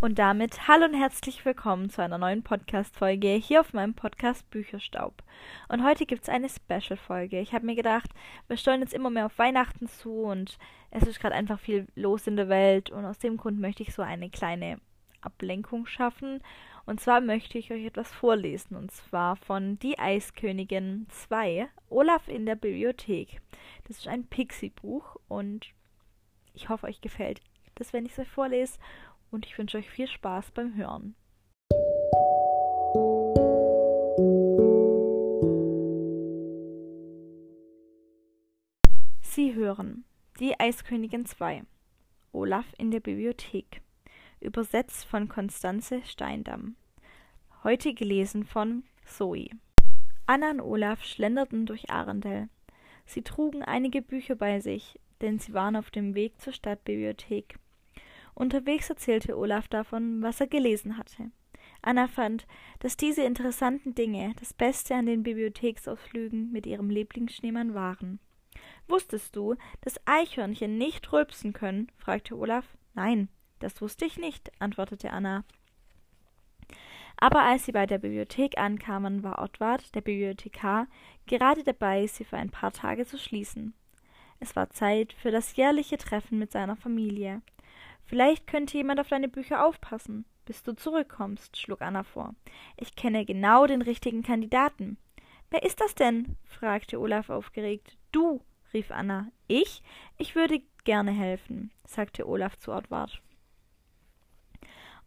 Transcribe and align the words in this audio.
Und 0.00 0.20
damit 0.20 0.68
hallo 0.68 0.84
und 0.84 0.94
herzlich 0.94 1.44
willkommen 1.44 1.90
zu 1.90 2.00
einer 2.00 2.18
neuen 2.18 2.44
Podcast-Folge 2.44 3.30
hier 3.30 3.60
auf 3.60 3.72
meinem 3.72 3.94
Podcast 3.94 4.48
Bücherstaub. 4.48 5.24
Und 5.68 5.82
heute 5.82 6.06
gibt 6.06 6.22
es 6.22 6.28
eine 6.28 6.48
Special-Folge. 6.48 7.40
Ich 7.40 7.52
habe 7.52 7.66
mir 7.66 7.74
gedacht, 7.74 8.08
wir 8.46 8.56
steuern 8.56 8.80
jetzt 8.80 8.94
immer 8.94 9.10
mehr 9.10 9.26
auf 9.26 9.36
Weihnachten 9.40 9.88
zu 9.88 10.22
und 10.22 10.56
es 10.92 11.02
ist 11.02 11.18
gerade 11.18 11.34
einfach 11.34 11.58
viel 11.58 11.88
los 11.96 12.28
in 12.28 12.36
der 12.36 12.48
Welt 12.48 12.90
und 12.90 13.04
aus 13.06 13.18
dem 13.18 13.38
Grund 13.38 13.58
möchte 13.58 13.82
ich 13.82 13.92
so 13.92 14.02
eine 14.02 14.30
kleine 14.30 14.78
Ablenkung 15.20 15.86
schaffen. 15.86 16.44
Und 16.86 17.00
zwar 17.00 17.20
möchte 17.20 17.58
ich 17.58 17.72
euch 17.72 17.84
etwas 17.84 18.12
vorlesen 18.12 18.76
und 18.76 18.92
zwar 18.92 19.34
von 19.34 19.80
Die 19.80 19.98
Eiskönigin 19.98 21.08
2, 21.10 21.68
Olaf 21.90 22.28
in 22.28 22.46
der 22.46 22.54
Bibliothek. 22.54 23.40
Das 23.88 23.98
ist 23.98 24.06
ein 24.06 24.28
Pixie-Buch 24.28 25.16
und 25.26 25.66
ich 26.54 26.68
hoffe, 26.68 26.86
euch 26.86 27.00
gefällt 27.00 27.40
das, 27.78 27.92
wenn 27.92 28.06
ich 28.06 28.12
es 28.12 28.18
euch 28.18 28.28
vorlese 28.28 28.78
und 29.30 29.46
ich 29.46 29.56
wünsche 29.58 29.78
euch 29.78 29.88
viel 29.88 30.08
Spaß 30.08 30.50
beim 30.52 30.74
Hören. 30.74 31.14
Sie 39.20 39.54
hören 39.54 40.04
Die 40.40 40.58
Eiskönigin 40.58 41.24
2 41.24 41.62
Olaf 42.32 42.66
in 42.78 42.90
der 42.90 43.00
Bibliothek 43.00 43.82
Übersetzt 44.40 45.04
von 45.04 45.28
Konstanze 45.28 46.02
Steindamm 46.04 46.76
Heute 47.62 47.94
gelesen 47.94 48.44
von 48.44 48.84
Zoe 49.04 49.50
Anna 50.26 50.50
und 50.50 50.60
Olaf 50.60 51.04
schlenderten 51.04 51.64
durch 51.64 51.90
Arendell. 51.90 52.48
Sie 53.06 53.22
trugen 53.22 53.62
einige 53.62 54.02
Bücher 54.02 54.34
bei 54.34 54.60
sich, 54.60 55.00
denn 55.22 55.38
sie 55.38 55.54
waren 55.54 55.74
auf 55.74 55.90
dem 55.90 56.14
Weg 56.14 56.38
zur 56.38 56.52
Stadtbibliothek. 56.52 57.58
Unterwegs 58.38 58.88
erzählte 58.88 59.36
Olaf 59.36 59.66
davon, 59.66 60.22
was 60.22 60.40
er 60.40 60.46
gelesen 60.46 60.96
hatte. 60.96 61.32
Anna 61.82 62.06
fand, 62.06 62.46
dass 62.78 62.96
diese 62.96 63.24
interessanten 63.24 63.96
Dinge 63.96 64.32
das 64.38 64.54
Beste 64.54 64.94
an 64.94 65.06
den 65.06 65.24
Bibliotheksausflügen 65.24 66.52
mit 66.52 66.64
ihrem 66.64 66.88
Lieblingsschneemann 66.88 67.74
waren. 67.74 68.20
Wusstest 68.86 69.34
du, 69.34 69.56
dass 69.80 70.00
Eichhörnchen 70.06 70.78
nicht 70.78 71.12
rülpsen 71.12 71.52
können? 71.52 71.90
fragte 71.96 72.36
Olaf. 72.36 72.64
Nein, 72.94 73.28
das 73.58 73.82
wusste 73.82 74.04
ich 74.04 74.18
nicht, 74.18 74.52
antwortete 74.60 75.10
Anna. 75.10 75.44
Aber 77.16 77.42
als 77.42 77.64
sie 77.64 77.72
bei 77.72 77.86
der 77.86 77.98
Bibliothek 77.98 78.56
ankamen, 78.56 79.24
war 79.24 79.42
Ottwart, 79.42 79.96
der 79.96 80.00
Bibliothekar, 80.00 80.86
gerade 81.26 81.64
dabei, 81.64 82.06
sie 82.06 82.22
für 82.22 82.36
ein 82.36 82.50
paar 82.50 82.70
Tage 82.70 83.04
zu 83.04 83.18
schließen. 83.18 83.74
Es 84.38 84.54
war 84.54 84.70
Zeit 84.70 85.12
für 85.12 85.32
das 85.32 85.56
jährliche 85.56 85.98
Treffen 85.98 86.38
mit 86.38 86.52
seiner 86.52 86.76
Familie. 86.76 87.42
Vielleicht 88.08 88.46
könnte 88.46 88.78
jemand 88.78 89.00
auf 89.00 89.08
deine 89.08 89.28
Bücher 89.28 89.66
aufpassen, 89.66 90.24
bis 90.46 90.62
du 90.62 90.74
zurückkommst, 90.74 91.58
schlug 91.58 91.82
Anna 91.82 92.04
vor. 92.04 92.34
Ich 92.78 92.96
kenne 92.96 93.26
genau 93.26 93.66
den 93.66 93.82
richtigen 93.82 94.22
Kandidaten. 94.22 94.96
Wer 95.50 95.62
ist 95.62 95.78
das 95.82 95.94
denn? 95.94 96.36
fragte 96.44 96.98
Olaf 97.00 97.28
aufgeregt. 97.28 97.98
Du, 98.10 98.40
rief 98.72 98.90
Anna. 98.90 99.30
Ich? 99.46 99.82
Ich 100.16 100.34
würde 100.34 100.62
gerne 100.84 101.10
helfen, 101.10 101.70
sagte 101.84 102.26
Olaf 102.26 102.56
zu 102.56 102.72
Ortwart. 102.72 103.20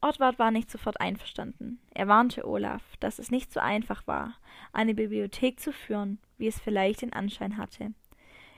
Ortwart 0.00 0.38
war 0.38 0.50
nicht 0.50 0.70
sofort 0.70 0.98
einverstanden. 0.98 1.80
Er 1.92 2.08
warnte 2.08 2.48
Olaf, 2.48 2.82
dass 2.98 3.18
es 3.18 3.30
nicht 3.30 3.52
so 3.52 3.60
einfach 3.60 4.06
war, 4.06 4.38
eine 4.72 4.94
Bibliothek 4.94 5.60
zu 5.60 5.70
führen, 5.70 6.18
wie 6.38 6.46
es 6.46 6.58
vielleicht 6.58 7.02
den 7.02 7.12
Anschein 7.12 7.58
hatte. 7.58 7.92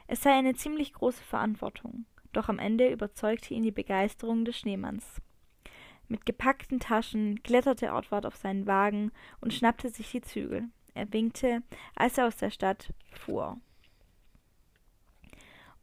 Es 0.06 0.22
sei 0.22 0.32
eine 0.32 0.54
ziemlich 0.54 0.92
große 0.92 1.24
Verantwortung 1.24 2.06
doch 2.32 2.48
am 2.48 2.58
Ende 2.58 2.90
überzeugte 2.90 3.54
ihn 3.54 3.62
die 3.62 3.70
Begeisterung 3.70 4.44
des 4.44 4.58
Schneemanns. 4.58 5.20
Mit 6.08 6.24
gepackten 6.24 6.80
Taschen 6.80 7.42
kletterte 7.42 7.92
Ortwart 7.92 8.24
auf 8.24 8.36
seinen 8.36 8.66
Wagen 8.66 9.12
und 9.40 9.52
schnappte 9.52 9.90
sich 9.90 10.10
die 10.10 10.22
Zügel. 10.22 10.68
Er 10.94 11.12
winkte, 11.12 11.62
als 11.94 12.18
er 12.18 12.26
aus 12.26 12.36
der 12.36 12.50
Stadt 12.50 12.92
fuhr. 13.12 13.58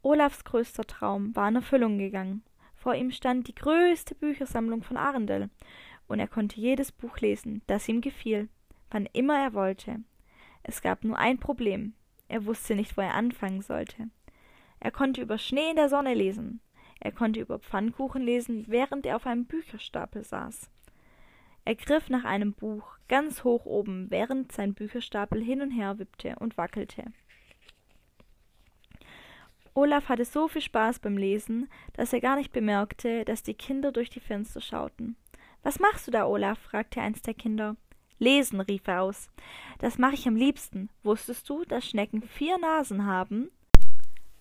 Olafs 0.02 0.44
größter 0.44 0.84
Traum 0.84 1.34
war 1.34 1.48
in 1.48 1.56
Erfüllung 1.56 1.98
gegangen. 1.98 2.42
Vor 2.74 2.94
ihm 2.94 3.10
stand 3.10 3.48
die 3.48 3.54
größte 3.54 4.14
Büchersammlung 4.14 4.82
von 4.82 4.96
Arendel, 4.96 5.50
und 6.06 6.20
er 6.20 6.28
konnte 6.28 6.60
jedes 6.60 6.92
Buch 6.92 7.18
lesen, 7.18 7.62
das 7.66 7.88
ihm 7.88 8.00
gefiel, 8.00 8.48
wann 8.90 9.06
immer 9.12 9.38
er 9.38 9.54
wollte. 9.54 10.00
Es 10.62 10.82
gab 10.82 11.02
nur 11.02 11.18
ein 11.18 11.38
Problem. 11.38 11.94
Er 12.28 12.44
wusste 12.44 12.74
nicht, 12.74 12.96
wo 12.96 13.00
er 13.00 13.14
anfangen 13.14 13.62
sollte. 13.62 14.08
Er 14.86 14.92
konnte 14.92 15.20
über 15.20 15.36
Schnee 15.36 15.70
in 15.70 15.74
der 15.74 15.88
Sonne 15.88 16.14
lesen. 16.14 16.60
Er 17.00 17.10
konnte 17.10 17.40
über 17.40 17.58
Pfannkuchen 17.58 18.22
lesen, 18.22 18.66
während 18.68 19.04
er 19.04 19.16
auf 19.16 19.26
einem 19.26 19.44
Bücherstapel 19.44 20.22
saß. 20.22 20.70
Er 21.64 21.74
griff 21.74 22.08
nach 22.08 22.22
einem 22.22 22.52
Buch 22.52 22.96
ganz 23.08 23.42
hoch 23.42 23.66
oben, 23.66 24.08
während 24.12 24.52
sein 24.52 24.74
Bücherstapel 24.74 25.42
hin 25.42 25.60
und 25.60 25.72
her 25.72 25.98
wippte 25.98 26.36
und 26.38 26.56
wackelte. 26.56 27.02
Olaf 29.74 30.08
hatte 30.08 30.24
so 30.24 30.46
viel 30.46 30.62
Spaß 30.62 31.00
beim 31.00 31.16
Lesen, 31.16 31.68
dass 31.94 32.12
er 32.12 32.20
gar 32.20 32.36
nicht 32.36 32.52
bemerkte, 32.52 33.24
dass 33.24 33.42
die 33.42 33.54
Kinder 33.54 33.90
durch 33.90 34.10
die 34.10 34.20
Fenster 34.20 34.60
schauten. 34.60 35.16
Was 35.64 35.80
machst 35.80 36.06
du 36.06 36.12
da, 36.12 36.26
Olaf? 36.26 36.60
fragte 36.60 37.00
eins 37.00 37.22
der 37.22 37.34
Kinder. 37.34 37.74
Lesen, 38.20 38.60
rief 38.60 38.86
er 38.86 39.02
aus. 39.02 39.30
Das 39.80 39.98
mache 39.98 40.14
ich 40.14 40.28
am 40.28 40.36
liebsten. 40.36 40.90
Wusstest 41.02 41.48
du, 41.48 41.64
dass 41.64 41.84
Schnecken 41.84 42.22
vier 42.22 42.56
Nasen 42.58 43.04
haben? 43.04 43.50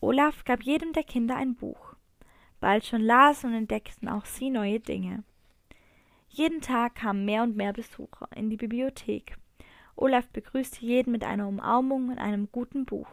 Olaf 0.06 0.44
gab 0.46 0.62
jedem 0.62 0.94
der 0.94 1.04
Kinder 1.04 1.36
ein 1.36 1.56
Buch. 1.56 1.96
Bald 2.60 2.86
schon 2.86 3.02
lasen 3.02 3.50
und 3.50 3.56
entdeckten 3.56 4.08
auch 4.08 4.26
sie 4.26 4.52
neue 4.52 4.80
Dinge. 4.80 5.24
Jeden 6.30 6.62
Tag 6.62 6.94
kamen 6.94 7.26
mehr 7.26 7.42
und 7.42 7.56
mehr 7.56 7.74
Besucher 7.74 8.30
in 8.36 8.52
die 8.52 8.56
Bibliothek. 8.56 9.36
Olaf 9.96 10.28
begrüßte 10.28 10.86
jeden 10.86 11.12
mit 11.12 11.24
einer 11.24 11.48
Umarmung 11.48 12.10
und 12.10 12.20
einem 12.20 12.52
guten 12.52 12.86
Buch. 12.86 13.10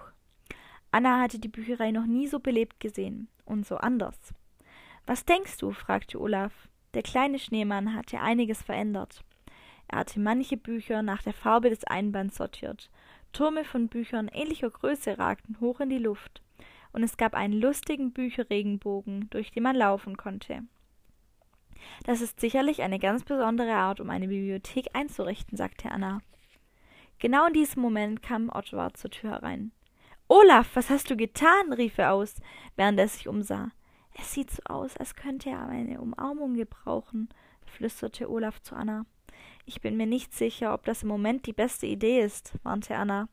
Anna 0.91 1.19
hatte 1.19 1.39
die 1.39 1.49
Bücherei 1.49 1.93
noch 1.93 2.05
nie 2.05 2.29
so 2.29 2.41
belebt 2.41 2.79
gesehen 2.79 3.29
und 3.47 3.67
so 3.67 3.79
anders. 3.79 4.35
Was 5.07 5.25
denkst 5.25 5.57
du? 5.57 5.73
fragte 5.73 6.21
Olaf. 6.21 6.69
Der 6.93 7.03
kleine 7.03 7.39
Schneemann 7.39 7.95
hatte 7.95 8.21
einiges 8.21 8.61
verändert. 8.61 9.25
Er 9.89 10.01
hatte 10.01 10.21
manche 10.21 10.59
Bücher 10.59 11.01
nach 11.01 11.23
der 11.23 11.33
Farbe 11.33 11.71
des 11.71 11.85
Einbands 11.85 12.37
sortiert. 12.37 12.91
Türme 13.33 13.65
von 13.65 13.89
Büchern 13.89 14.29
ähnlicher 14.29 14.69
Größe 14.69 15.17
ragten 15.17 15.59
hoch 15.59 15.81
in 15.81 15.89
die 15.89 15.97
Luft 15.97 16.43
und 16.93 17.03
es 17.03 17.17
gab 17.17 17.35
einen 17.35 17.55
lustigen 17.55 18.13
Bücherregenbogen, 18.13 19.29
durch 19.31 19.51
den 19.51 19.63
man 19.63 19.77
laufen 19.77 20.17
konnte. 20.17 20.63
Das 22.05 22.21
ist 22.21 22.41
sicherlich 22.41 22.83
eine 22.83 22.99
ganz 22.99 23.25
besondere 23.25 23.75
Art, 23.75 24.01
um 24.01 24.11
eine 24.11 24.29
Bibliothek 24.29 24.89
einzurichten, 24.93 25.57
sagte 25.57 25.91
Anna. 25.91 26.21
Genau 27.19 27.47
in 27.47 27.53
diesem 27.55 27.83
Moment 27.83 28.23
kam 28.23 28.51
Ottwar 28.51 28.95
zur 28.95 29.11
Tür 29.11 29.31
herein. 29.31 29.73
Olaf, 30.29 30.71
was 30.75 30.91
hast 30.91 31.11
du 31.11 31.17
getan? 31.17 31.73
rief 31.73 31.99
er 31.99 32.13
aus, 32.13 32.37
während 32.77 32.99
er 32.99 33.09
sich 33.09 33.29
umsah. 33.29 33.71
Es 34.15 34.33
sieht 34.33 34.51
so 34.51 34.63
aus, 34.65 34.97
als 34.97 35.15
könnte 35.15 35.51
er 35.51 35.67
eine 35.67 36.01
Umarmung 36.01 36.55
gebrauchen, 36.55 37.29
flüsterte 37.65 38.31
Olaf 38.31 38.61
zu 38.61 38.75
Anna. 38.75 39.07
Ich 39.65 39.81
bin 39.81 39.97
mir 39.97 40.07
nicht 40.07 40.35
sicher, 40.35 40.75
ob 40.75 40.85
das 40.85 41.03
im 41.03 41.09
Moment 41.09 41.47
die 41.47 41.53
beste 41.53 41.87
Idee 41.87 42.21
ist, 42.21 42.55
warnte 42.63 42.97
Anna. 42.97 43.29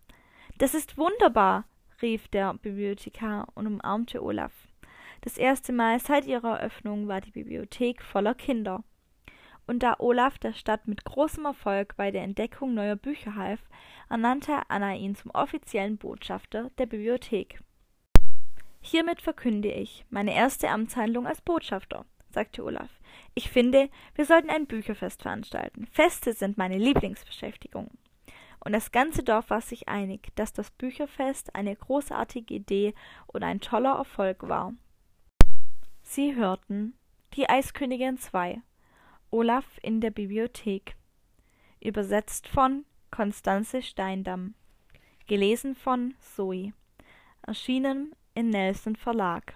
Das 0.58 0.74
ist 0.74 0.98
wunderbar, 0.98 1.66
rief 2.02 2.28
der 2.30 2.54
Bibliothekar 2.54 3.48
und 3.56 3.68
umarmte 3.68 4.24
Olaf. 4.24 4.54
Das 5.22 5.38
erste 5.38 5.74
Mal 5.74 6.00
seit 6.00 6.26
ihrer 6.26 6.60
Eröffnung 6.60 7.08
war 7.08 7.22
die 7.22 7.32
Bibliothek 7.32 8.02
voller 8.02 8.36
Kinder. 8.36 8.84
Und 9.68 9.84
da 9.84 9.96
Olaf 10.00 10.40
der 10.40 10.54
Stadt 10.54 10.88
mit 10.88 11.06
großem 11.06 11.46
Erfolg 11.46 11.96
bei 11.96 12.10
der 12.10 12.24
Entdeckung 12.24 12.74
neuer 12.74 12.96
Bücher 12.96 13.36
half, 13.36 13.60
ernannte 14.10 14.62
Anna 14.70 14.96
ihn 14.96 15.16
zum 15.16 15.32
offiziellen 15.32 15.98
Botschafter 15.98 16.72
der 16.78 16.86
Bibliothek. 16.86 17.60
Hiermit 18.82 19.22
verkünde 19.22 19.72
ich 19.72 20.06
meine 20.10 20.34
erste 20.34 20.70
Amtshandlung 20.70 21.28
als 21.28 21.42
Botschafter, 21.42 22.06
sagte 22.32 22.64
Olaf. 22.64 22.90
Ich 23.36 23.50
finde, 23.50 23.90
wir 24.16 24.26
sollten 24.26 24.50
ein 24.50 24.66
Bücherfest 24.68 25.22
veranstalten. 25.22 25.86
Feste 25.92 26.34
sind 26.34 26.58
meine 26.58 26.78
Lieblingsbeschäftigung 26.78 27.92
und 28.60 28.74
das 28.74 28.92
ganze 28.92 29.24
Dorf 29.24 29.50
war 29.50 29.62
sich 29.62 29.88
einig, 29.88 30.36
dass 30.36 30.54
das 30.54 30.72
Bücherfest 30.72 31.56
eine 31.56 31.76
großartige 31.76 32.54
Idee 32.54 32.94
und 33.28 33.44
ein 33.44 33.62
toller 33.62 33.96
Erfolg 33.96 34.48
war. 34.48 34.74
Sie 36.02 36.36
hörten 36.36 36.94
Die 37.34 37.50
Eiskönigin 37.50 38.18
2 38.18 38.62
Olaf 39.32 39.66
in 39.82 40.02
der 40.02 40.12
Bibliothek 40.12 40.96
Übersetzt 41.80 42.48
von 42.48 42.86
Konstanze 43.12 43.82
Steindamm 43.82 44.56
Gelesen 45.28 45.76
von 45.76 46.16
Zoe 46.20 46.74
Erschienen 47.44 48.14
in 48.34 48.50
Nelson 48.50 48.96
Verlag 48.96 49.54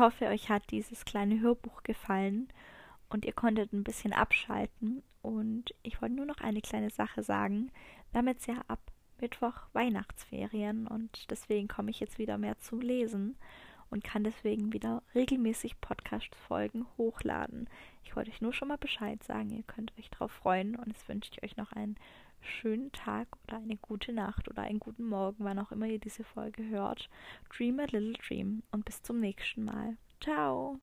hoffe, 0.00 0.26
euch 0.26 0.48
hat 0.48 0.70
dieses 0.70 1.04
kleine 1.04 1.40
Hörbuch 1.40 1.82
gefallen 1.82 2.48
und 3.10 3.24
ihr 3.24 3.32
konntet 3.32 3.72
ein 3.72 3.84
bisschen 3.84 4.12
abschalten. 4.12 5.02
Und 5.22 5.74
ich 5.82 6.00
wollte 6.00 6.16
nur 6.16 6.26
noch 6.26 6.40
eine 6.40 6.62
kleine 6.62 6.90
Sache 6.90 7.22
sagen. 7.22 7.70
Wir 8.10 8.18
haben 8.18 8.28
jetzt 8.28 8.48
ja 8.48 8.56
ab 8.66 8.80
Mittwoch 9.20 9.54
Weihnachtsferien 9.74 10.86
und 10.86 11.30
deswegen 11.30 11.68
komme 11.68 11.90
ich 11.90 12.00
jetzt 12.00 12.18
wieder 12.18 12.38
mehr 12.38 12.58
zum 12.58 12.80
Lesen 12.80 13.36
und 13.90 14.02
kann 14.02 14.24
deswegen 14.24 14.72
wieder 14.72 15.02
regelmäßig 15.14 15.80
Podcast-Folgen 15.80 16.86
hochladen. 16.96 17.68
Ich 18.04 18.16
wollte 18.16 18.30
euch 18.30 18.40
nur 18.40 18.54
schon 18.54 18.68
mal 18.68 18.78
Bescheid 18.78 19.22
sagen, 19.22 19.50
ihr 19.50 19.64
könnt 19.64 19.92
euch 19.98 20.08
darauf 20.10 20.32
freuen 20.32 20.76
und 20.76 20.88
jetzt 20.88 21.08
wünsche 21.08 21.30
ich 21.32 21.42
euch 21.42 21.56
noch 21.56 21.72
einen 21.72 21.96
schönen 22.42 22.92
Tag 22.92 23.28
oder 23.46 23.56
eine 23.56 23.76
gute 23.76 24.12
Nacht 24.12 24.48
oder 24.48 24.62
einen 24.62 24.80
guten 24.80 25.08
Morgen, 25.08 25.44
wann 25.44 25.58
auch 25.58 25.72
immer 25.72 25.86
ihr 25.86 25.98
diese 25.98 26.24
Folge 26.24 26.68
hört. 26.68 27.08
Dream 27.56 27.80
a 27.80 27.84
little 27.84 28.12
dream 28.12 28.62
und 28.70 28.84
bis 28.84 29.02
zum 29.02 29.20
nächsten 29.20 29.64
Mal. 29.64 29.96
Ciao! 30.20 30.78